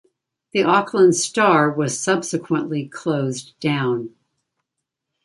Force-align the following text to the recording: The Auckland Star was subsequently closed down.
The 0.53 0.63
Auckland 0.63 1.15
Star 1.15 1.69
was 1.71 1.99
subsequently 1.99 2.87
closed 2.87 3.53
down. 3.59 4.15